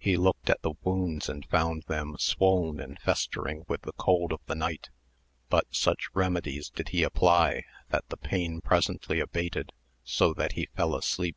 He 0.00 0.16
looked 0.16 0.50
at 0.50 0.60
the 0.62 0.74
wounds 0.82 1.28
and 1.28 1.46
found 1.46 1.84
them 1.84 2.16
swoln 2.18 2.80
and 2.80 2.98
festering 2.98 3.64
with 3.68 3.82
the 3.82 3.92
cold 3.92 4.32
of 4.32 4.40
the 4.46 4.56
night, 4.56 4.90
but 5.50 5.68
such 5.70 6.08
remedies 6.14 6.68
did 6.70 6.88
he 6.88 7.04
apply 7.04 7.62
that 7.90 8.08
the 8.08 8.16
pain 8.16 8.60
presently 8.60 9.20
abated, 9.20 9.70
so 10.02 10.34
that 10.34 10.54
he 10.54 10.66
fell 10.74 10.96
asleep. 10.96 11.36